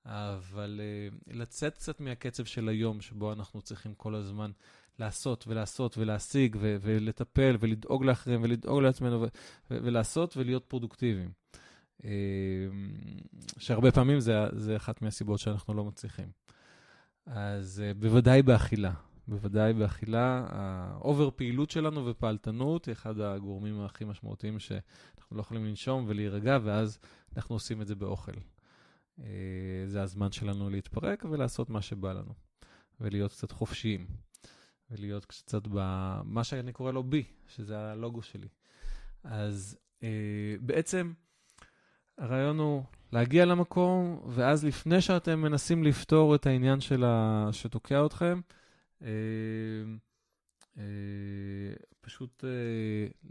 [0.06, 4.52] אבל uh, לצאת קצת מהקצב של היום, שבו אנחנו צריכים כל הזמן
[5.00, 9.26] לעשות ולעשות ולהשיג ו- ולטפל ולדאוג לאחרים ולדאוג לעצמנו ו-
[9.72, 11.32] ו- ולעשות ולהיות פרודוקטיביים.
[12.02, 12.04] Uh,
[13.58, 16.28] שהרבה פעמים זה, זה אחת מהסיבות שאנחנו לא מצליחים.
[17.26, 18.94] אז uh, בוודאי באכילה.
[19.28, 26.06] בוודאי באכילה, האובר פעילות שלנו ופעלתנות היא אחד הגורמים הכי משמעותיים שאנחנו לא יכולים לנשום
[26.08, 27.00] ולהירגע, ואז
[27.38, 28.32] אנחנו עושים את זה באוכל.
[29.22, 32.34] אה, זה הזמן שלנו להתפרק ולעשות מה שבא לנו,
[33.00, 34.08] ולהיות קצת חופשיים,
[34.92, 38.48] ולהיות קצת במה שאני קורא לו בי, שזה הלוגו שלי.
[39.24, 41.14] אז אה, בעצם
[42.18, 47.50] הרעיון הוא להגיע למקום, ואז לפני שאתם מנסים לפתור את העניין של ה...
[47.52, 48.42] שתוקע אתכם,
[49.02, 50.84] אה,
[52.02, 52.44] פשוט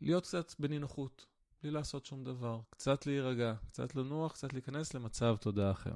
[0.03, 1.27] להיות קצת בנינוחות,
[1.63, 2.61] בלי לעשות שום דבר.
[2.71, 5.95] קצת להירגע, קצת לנוח, קצת להיכנס למצב תודעה אחר.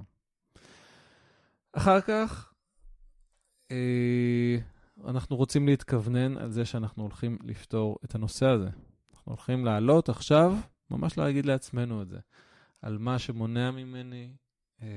[1.73, 2.53] אחר כך,
[3.71, 4.57] אה,
[5.05, 8.69] אנחנו רוצים להתכוונן על זה שאנחנו הולכים לפתור את הנושא הזה.
[9.15, 10.57] אנחנו הולכים לעלות עכשיו,
[10.91, 12.19] ממש להגיד לעצמנו את זה,
[12.83, 14.37] על מה שמונע ממני
[14.83, 14.89] אה,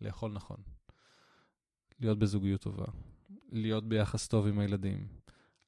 [0.00, 0.56] לאכול נכון,
[2.00, 2.86] להיות בזוגיות טובה,
[3.52, 5.08] להיות ביחס טוב עם הילדים,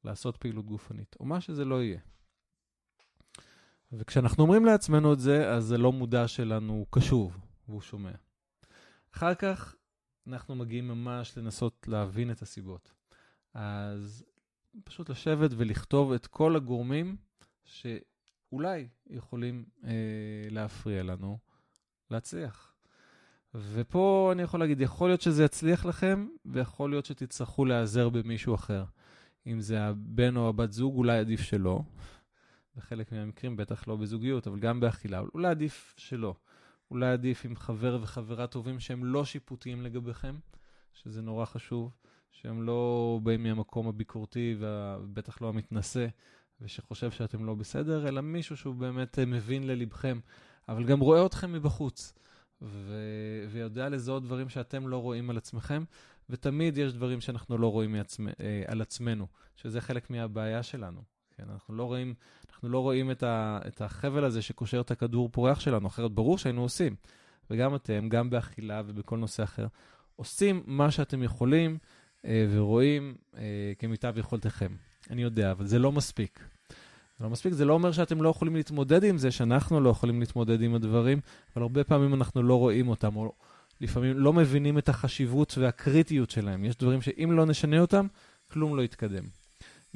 [0.05, 2.01] לעשות פעילות גופנית, או מה שזה לא יהיה.
[3.99, 8.11] וכשאנחנו אומרים לעצמנו את זה, אז זה לא מודע שלנו קשוב, והוא שומע.
[9.15, 9.75] אחר כך
[10.27, 12.93] אנחנו מגיעים ממש לנסות להבין את הסיבות.
[13.55, 14.25] אז
[14.85, 17.17] פשוט לשבת ולכתוב את כל הגורמים
[17.65, 19.91] שאולי יכולים אה,
[20.51, 21.39] להפריע לנו
[22.11, 22.75] להצליח.
[23.55, 28.85] ופה אני יכול להגיד, יכול להיות שזה יצליח לכם, ויכול להיות שתצטרכו להיעזר במישהו אחר.
[29.47, 31.83] אם זה הבן או הבת זוג, אולי עדיף שלא,
[32.77, 36.35] בחלק מהמקרים, בטח לא בזוגיות, אבל גם באכילה, אולי עדיף שלא.
[36.91, 40.37] אולי עדיף עם חבר וחברה טובים שהם לא שיפוטיים לגביכם,
[40.93, 41.95] שזה נורא חשוב,
[42.33, 46.07] שהם לא באים מהמקום הביקורתי ובטח לא המתנשא,
[46.61, 50.21] ושחושב שאתם לא בסדר, אלא מישהו שהוא באמת אה, מבין ללבכם,
[50.69, 52.13] אבל גם רואה אתכם מבחוץ,
[52.63, 52.95] ו...
[53.51, 55.85] ויודע לזהות דברים שאתם לא רואים על עצמכם,
[56.31, 58.29] ותמיד יש דברים שאנחנו לא רואים מעצמ...
[58.29, 61.14] אה, על עצמנו, שזה חלק מהבעיה שלנו.
[61.37, 62.15] כן, אנחנו לא רואים,
[62.51, 66.39] אנחנו לא רואים את, ה, את החבל הזה שקושר את הכדור פורח שלנו, אחרת ברור
[66.39, 66.97] שהיינו עושים.
[67.51, 69.67] וגם אתם, גם באכילה ובכל נושא אחר,
[70.17, 71.79] עושים מה שאתם יכולים
[72.25, 74.73] אה, ורואים אה, כמיטב יכולתכם.
[75.11, 76.41] אני יודע, אבל זה לא מספיק.
[77.19, 80.21] זה לא מספיק, זה לא אומר שאתם לא יכולים להתמודד עם זה, שאנחנו לא יכולים
[80.21, 81.21] להתמודד עם הדברים,
[81.55, 83.33] אבל הרבה פעמים אנחנו לא רואים אותם, או
[83.81, 86.65] לפעמים לא מבינים את החשיבות והקריטיות שלהם.
[86.65, 88.07] יש דברים שאם לא נשנה אותם,
[88.53, 89.44] כלום לא יתקדם.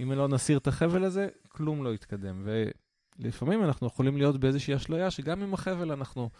[0.02, 2.46] אם לא נסיר את החבל הזה, כלום לא יתקדם.
[3.18, 6.30] ולפעמים אנחנו יכולים להיות באיזושהי אשליה שגם עם החבל אנחנו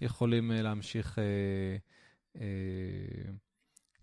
[0.00, 2.40] יכולים uh, להמשיך, uh, uh,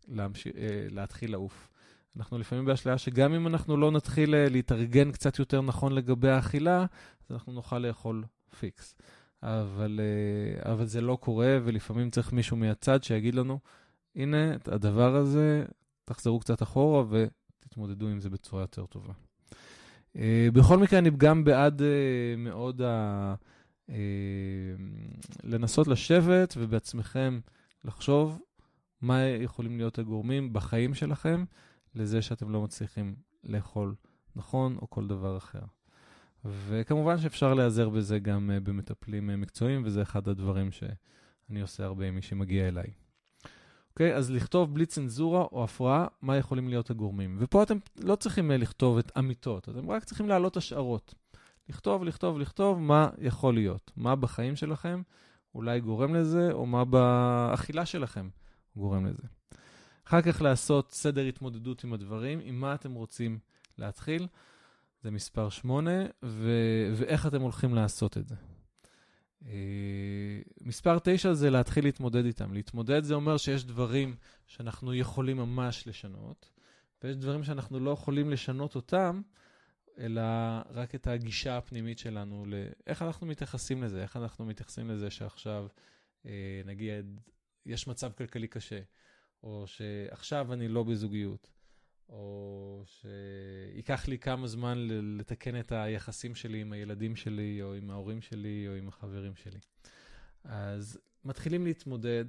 [0.08, 0.58] להמשיך uh,
[0.94, 1.70] להתחיל לעוף.
[2.18, 6.86] אנחנו לפעמים באשליה שגם אם אנחנו לא נתחיל uh, להתארגן קצת יותר נכון לגבי האכילה,
[7.26, 8.24] אז אנחנו נוכל לאכול
[8.60, 8.96] פיקס.
[9.44, 10.00] אבל,
[10.64, 13.60] uh, אבל זה לא קורה, ולפעמים צריך מישהו מהצד שיגיד לנו,
[14.16, 15.66] הנה, הדבר הזה,
[16.06, 17.04] תחזרו קצת אחורה
[17.78, 17.82] ו...
[17.82, 19.14] תתמודדו עם זה בצורה יותר טובה.
[20.16, 21.82] אה, בכל מקרה, אני גם בעד
[22.38, 23.36] מאוד ה...
[25.44, 27.40] לנסות לשבת ובעצמכם
[27.84, 28.42] לחשוב
[29.02, 31.44] מה יכולים להיות הגורמים בחיים שלכם
[31.96, 33.96] לזה שאתם לא מצליחים לאכול
[34.36, 35.62] נכון או כל דבר אחר.
[36.46, 42.22] וכמובן שאפשר להיעזר בזה גם במטפלים מקצועיים, וזה אחד הדברים שאני עושה הרבה עם מי
[42.22, 43.05] שמגיע אליי.
[43.96, 44.16] אוקיי?
[44.16, 47.38] אז לכתוב בלי צנזורה או הפרעה, מה יכולים להיות הגורמים.
[47.40, 51.14] ופה אתם לא צריכים אה, לכתוב את אמיתות, אתם רק צריכים להעלות השערות.
[51.70, 53.92] לכתוב, לכתוב, לכתוב מה יכול להיות.
[53.96, 55.02] מה בחיים שלכם
[55.56, 58.30] אולי גורם לזה, או מה באכילה שלכם
[58.76, 59.24] גורם לזה.
[60.08, 63.40] אחר כך לעשות סדר התמודדות עם הדברים, עם מה אתם רוצים
[63.78, 64.28] להתחיל.
[65.04, 65.92] זה מספר 8,
[66.24, 68.36] ו- ואיך אתם הולכים לעשות את זה.
[69.46, 72.54] אה, מספר 9 זה להתחיל להתמודד איתם.
[72.54, 74.16] להתמודד זה אומר שיש דברים
[74.48, 76.50] שאנחנו יכולים ממש לשנות,
[77.04, 79.22] ויש דברים שאנחנו לא יכולים לשנות אותם,
[79.98, 80.22] אלא
[80.70, 85.68] רק את הגישה הפנימית שלנו, לאיך אנחנו מתייחסים לזה, איך אנחנו מתייחסים לזה שעכשיו,
[86.26, 87.20] אה, נגיד,
[87.66, 88.80] יש מצב כלכלי קשה,
[89.44, 91.55] או שעכשיו אני לא בזוגיות,
[92.10, 98.22] או שייקח לי כמה זמן לתקן את היחסים שלי עם הילדים שלי, או עם ההורים
[98.22, 99.60] שלי, או עם החברים שלי.
[100.44, 102.26] אז מתחילים להתמודד,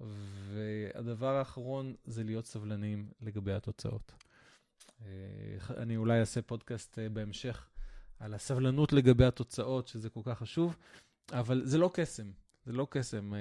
[0.00, 4.12] והדבר האחרון זה להיות סבלניים לגבי התוצאות.
[5.02, 5.06] אה,
[5.76, 7.68] אני אולי אעשה פודקאסט אה, בהמשך
[8.18, 10.76] על הסבלנות לגבי התוצאות, שזה כל כך חשוב,
[11.32, 12.30] אבל זה לא קסם,
[12.64, 13.34] זה לא קסם.
[13.34, 13.40] אה,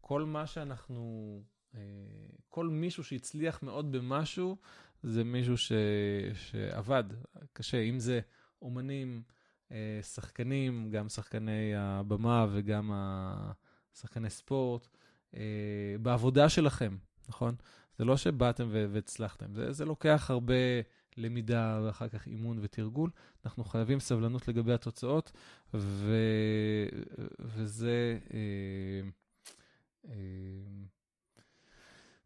[0.00, 1.42] כל מה שאנחנו
[2.48, 4.56] כל מישהו שהצליח מאוד במשהו,
[5.02, 5.72] זה מישהו ש...
[6.34, 7.04] שעבד
[7.52, 8.20] קשה, אם זה
[8.62, 9.22] אומנים,
[9.72, 12.92] אה, שחקנים, גם שחקני הבמה וגם
[13.94, 14.88] שחקני ספורט,
[15.34, 16.96] אה, בעבודה שלכם,
[17.28, 17.54] נכון?
[17.98, 20.54] זה לא שבאתם והצלחתם, זה, זה לוקח הרבה
[21.16, 23.10] למידה ואחר כך אימון ותרגול.
[23.44, 25.32] אנחנו חייבים סבלנות לגבי התוצאות,
[25.74, 26.16] ו...
[27.38, 28.18] וזה...
[28.34, 29.08] אה,
[30.08, 30.14] אה,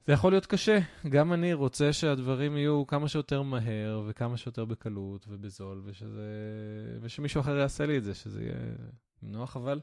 [0.06, 0.78] זה יכול להיות קשה.
[1.08, 6.28] גם אני רוצה שהדברים יהיו כמה שיותר מהר וכמה שיותר בקלות ובזול, ושזה...
[7.00, 8.54] ושמישהו אחר יעשה לי את זה, שזה יהיה
[9.22, 9.80] נוח, אבל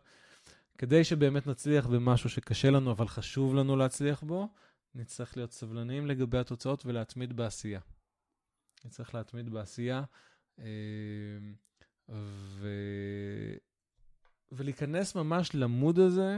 [0.78, 4.50] כדי שבאמת נצליח במשהו שקשה לנו, אבל חשוב לנו להצליח בו,
[4.96, 7.80] נצטרך להיות סבלניים לגבי התוצאות ולהתמיד בעשייה.
[8.86, 10.04] נצטרך להתמיד בעשייה
[10.60, 10.66] אה,
[12.10, 12.68] ו...
[14.52, 16.38] ולהיכנס ממש למוד הזה.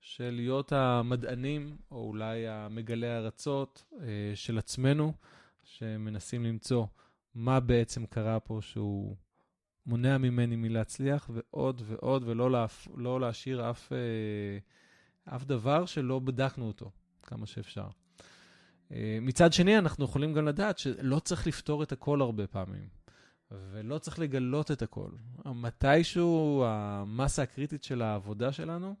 [0.00, 5.12] של להיות המדענים, או אולי המגלי ארצות אה, של עצמנו,
[5.64, 6.86] שמנסים למצוא
[7.34, 9.16] מה בעצם קרה פה שהוא
[9.86, 12.88] מונע ממני מלהצליח, ועוד ועוד, ולא להפ...
[12.96, 14.58] לא להשאיר אף, אה,
[15.36, 16.90] אף דבר שלא בדקנו אותו
[17.22, 17.88] כמה שאפשר.
[18.92, 22.88] אה, מצד שני, אנחנו יכולים גם לדעת שלא צריך לפתור את הכל הרבה פעמים,
[23.50, 25.10] ולא צריך לגלות את הכל.
[25.44, 28.94] מתישהו המסה הקריטית של העבודה שלנו,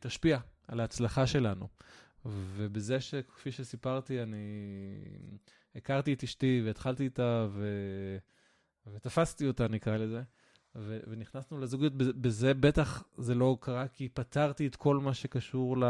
[0.00, 1.68] תשפיע על ההצלחה שלנו.
[2.24, 4.46] ובזה שכפי שסיפרתי, אני
[5.74, 7.66] הכרתי את אשתי והתחלתי איתה ו...
[8.86, 10.22] ותפסתי אותה, נקרא לזה,
[10.76, 10.98] ו...
[11.06, 15.84] ונכנסנו לזוגיות, בזה בטח זה לא קרה כי פתרתי את כל מה שקשור ל...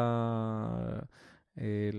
[1.59, 1.91] אה,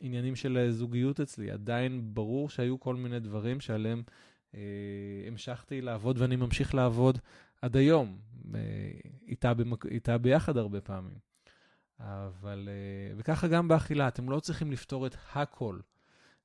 [0.00, 1.50] לעניינים של זוגיות אצלי.
[1.50, 4.02] עדיין ברור שהיו כל מיני דברים שעליהם
[4.54, 4.60] אה,
[5.26, 7.18] המשכתי לעבוד ואני ממשיך לעבוד
[7.64, 8.18] עד היום,
[8.54, 8.60] אה,
[9.26, 9.86] איתה, במק...
[9.86, 11.18] איתה ביחד הרבה פעמים.
[12.00, 15.78] אבל, אה, וככה גם באכילה, אתם לא צריכים לפתור את הכל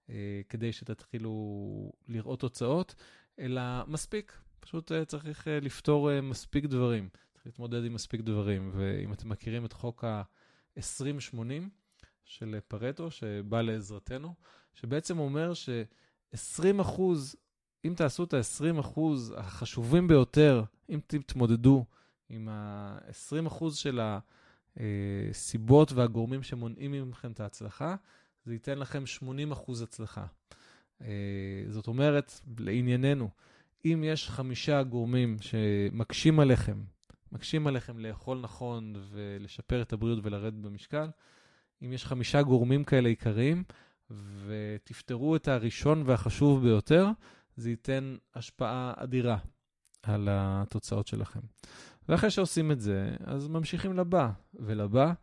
[0.10, 2.95] אה, כדי שתתחילו לראות תוצאות,
[3.39, 8.71] אלא מספיק, פשוט צריך לפתור מספיק דברים, צריך להתמודד עם מספיק דברים.
[8.73, 11.39] ואם אתם מכירים את חוק ה-20-80
[12.25, 14.34] של פרטו, שבא לעזרתנו,
[14.73, 17.36] שבעצם אומר ש-20 אחוז
[17.86, 18.99] אם תעשו את ה-20%
[19.38, 21.86] החשובים ביותר, אם תתמודדו
[22.30, 23.99] עם ה-20% של
[24.78, 27.95] הסיבות והגורמים שמונעים ממכם את ההצלחה,
[28.45, 29.04] זה ייתן לכם
[29.54, 30.25] 80% הצלחה.
[31.02, 31.08] אה,
[31.69, 33.30] זאת אומרת, לענייננו,
[33.86, 36.84] אם יש חמישה גורמים שמקשים עליכם,
[37.32, 41.10] מקשים עליכם לאכול נכון ולשפר את הבריאות ולרדת במשקל,
[41.82, 43.63] אם יש חמישה גורמים כאלה עיקריים,
[44.45, 47.08] ותפתרו את הראשון והחשוב ביותר,
[47.56, 49.38] זה ייתן השפעה אדירה
[50.03, 51.39] על התוצאות שלכם.
[52.09, 55.13] ואחרי שעושים את זה, אז ממשיכים לבא ולבא,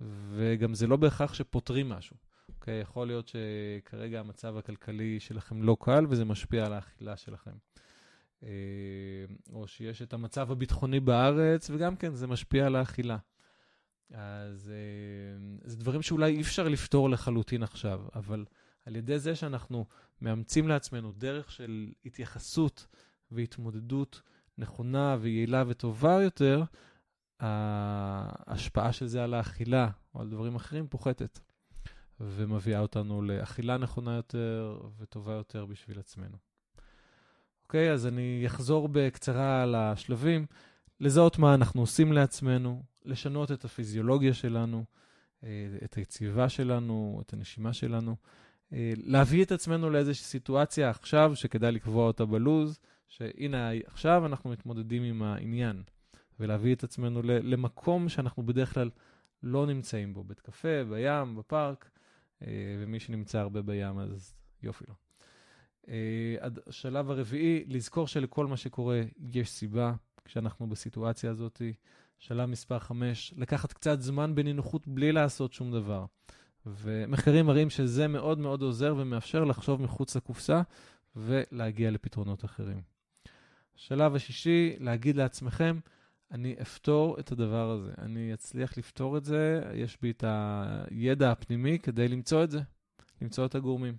[0.00, 2.16] וגם זה לא בהכרח שפותרים משהו.
[2.48, 2.80] אוקיי?
[2.80, 7.50] יכול להיות שכרגע המצב הכלכלי שלכם לא קל וזה משפיע על האכילה שלכם.
[8.42, 8.48] אה,
[9.52, 13.18] או שיש את המצב הביטחוני בארץ, וגם כן, זה משפיע על האכילה.
[14.12, 18.44] אז אה, זה דברים שאולי אי אפשר לפתור לחלוטין עכשיו, אבל
[18.86, 19.86] על ידי זה שאנחנו
[20.20, 22.86] מאמצים לעצמנו דרך של התייחסות
[23.34, 24.22] והתמודדות
[24.58, 26.64] נכונה ויעילה וטובה יותר,
[27.40, 31.38] ההשפעה של זה על האכילה או על דברים אחרים פוחתת,
[32.20, 36.36] ומביאה אותנו לאכילה נכונה יותר וטובה יותר בשביל עצמנו.
[37.62, 40.46] אוקיי, אז אני אחזור בקצרה על השלבים.
[41.00, 44.84] לזהות מה אנחנו עושים לעצמנו, לשנות את הפיזיולוגיה שלנו,
[45.44, 45.48] אה,
[45.84, 48.16] את היציבה שלנו, את הנשימה שלנו,
[48.72, 52.78] אה, להביא את עצמנו לאיזושהי סיטואציה עכשיו שכדאי לקבוע אותה בלוז,
[53.16, 55.82] שהנה עכשיו אנחנו מתמודדים עם העניין,
[56.40, 58.90] ולהביא את עצמנו למקום שאנחנו בדרך כלל
[59.42, 61.90] לא נמצאים בו, בית קפה, בים, בפארק,
[62.42, 62.48] אה,
[62.82, 64.94] ומי שנמצא הרבה בים אז יופי לו.
[66.66, 69.02] השלב הרביעי, לזכור שלכל מה שקורה
[69.34, 69.94] יש סיבה.
[70.24, 71.62] כשאנחנו בסיטואציה הזאת.
[72.18, 76.04] שלב מספר 5, לקחת קצת זמן בנינוחות בלי לעשות שום דבר.
[76.66, 80.62] ומחקרים מראים שזה מאוד מאוד עוזר ומאפשר לחשוב מחוץ לקופסה
[81.16, 82.93] ולהגיע לפתרונות אחרים.
[83.76, 85.78] השלב השישי, להגיד לעצמכם,
[86.30, 91.78] אני אפתור את הדבר הזה, אני אצליח לפתור את זה, יש בי את הידע הפנימי
[91.78, 92.60] כדי למצוא את זה,
[93.22, 93.96] למצוא את הגורמים.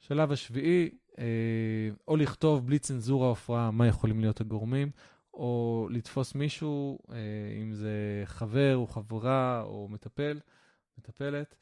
[0.00, 4.90] שלב השביעי, אה, או לכתוב בלי צנזורה או הפרעה מה יכולים להיות הגורמים,
[5.34, 7.16] או לתפוס מישהו, אה,
[7.62, 10.40] אם זה חבר או חברה או מטפל,
[10.98, 11.54] מטפלת,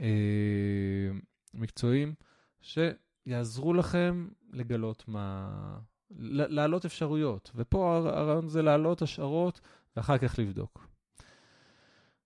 [0.00, 1.10] אה,
[1.54, 2.14] מקצועיים,
[2.60, 5.78] שיעזרו לכם לגלות מה...
[6.10, 7.50] להעלות אפשרויות.
[7.54, 9.60] ופה הרעיון זה להעלות השערות
[9.96, 10.88] ואחר כך לבדוק.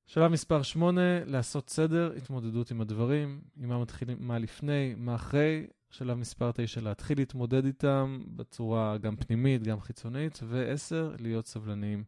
[0.06, 5.66] שלב מספר 8, לעשות סדר, התמודדות עם הדברים, עם מה מתחילים, מה לפני, מה אחרי,
[5.90, 12.04] שלב מספר 9, להתחיל להתמודד איתם בצורה גם פנימית, גם חיצונית, ו-10, להיות סבלניים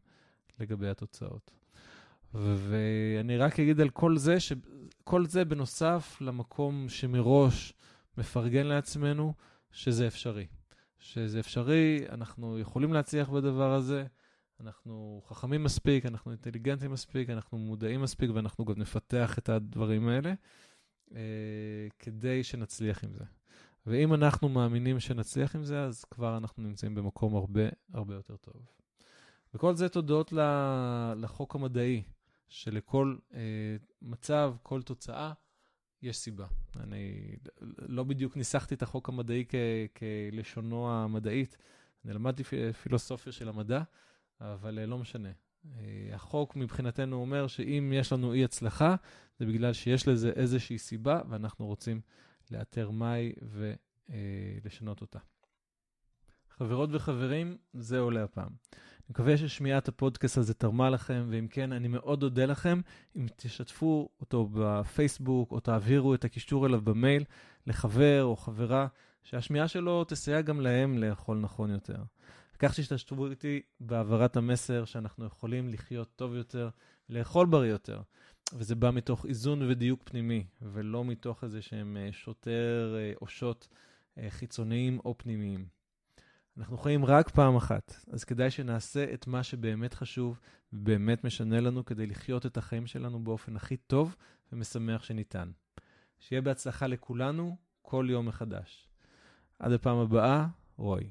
[0.60, 1.50] לגבי התוצאות.
[2.34, 7.72] ואני רק אגיד על כל זה, שכל זה בנוסף למקום שמראש
[8.18, 9.34] מפרגן לעצמנו,
[9.72, 10.46] שזה אפשרי.
[11.04, 14.04] שזה אפשרי, אנחנו יכולים להצליח בדבר הזה,
[14.60, 20.34] אנחנו חכמים מספיק, אנחנו אינטליגנטים מספיק, אנחנו מודעים מספיק, ואנחנו גם נפתח את הדברים האלה,
[21.14, 23.24] אה, כדי שנצליח עם זה.
[23.86, 27.62] ואם אנחנו מאמינים שנצליח עם זה, אז כבר אנחנו נמצאים במקום הרבה
[27.92, 28.54] הרבה יותר טוב.
[29.54, 30.32] וכל זה תודות
[31.16, 32.02] לחוק המדעי,
[32.48, 33.40] שלכל אה,
[34.02, 35.32] מצב, כל תוצאה,
[36.04, 36.46] יש סיבה.
[36.80, 37.36] אני
[37.78, 39.54] לא בדיוק ניסחתי את החוק המדעי כ,
[39.98, 41.56] כלשונו המדעית,
[42.04, 42.44] אני למדתי
[42.82, 43.82] פילוסופיה של המדע,
[44.40, 45.28] אבל אה, לא משנה.
[45.74, 48.96] אה, החוק מבחינתנו אומר שאם יש לנו אי הצלחה,
[49.38, 52.00] זה בגלל שיש לזה איזושהי סיבה, ואנחנו רוצים
[52.50, 53.32] לאתר מהי
[54.62, 55.18] ולשנות אותה.
[56.48, 58.50] חברות וחברים, זהו להפעם.
[58.52, 62.80] אני מקווה ששמיעת הפודקאסט הזה תרמה לכם, ואם כן, אני מאוד אודה לכם
[63.16, 67.24] אם תשתפו אותו בפייסבוק, או תעבירו את הקישור אליו במייל
[67.66, 68.86] לחבר או חברה,
[69.22, 72.02] שהשמיעה שלו תסייע גם להם לאכול נכון יותר.
[72.58, 76.68] כך שתשתתפו איתי בהעברת המסר שאנחנו יכולים לחיות טוב יותר,
[77.08, 78.00] לאכול בריא יותר.
[78.52, 83.66] וזה בא מתוך איזון ודיוק פנימי, ולא מתוך איזה שהם אה, שוטר אה, או שוט
[84.18, 85.66] אה, חיצוניים או פנימיים.
[86.58, 90.40] אנחנו חיים רק פעם אחת, אז כדאי שנעשה את מה שבאמת חשוב
[90.72, 94.16] ובאמת משנה לנו כדי לחיות את החיים שלנו באופן הכי טוב
[94.52, 95.50] ומשמח שניתן.
[96.18, 98.88] שיהיה בהצלחה לכולנו כל יום מחדש.
[99.58, 101.10] עד הפעם הבאה, רוי.